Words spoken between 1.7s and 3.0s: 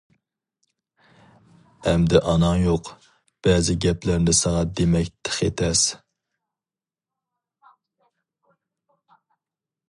ئەمدى ئاناڭ يوق،